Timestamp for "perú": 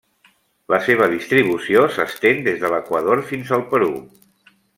3.75-3.93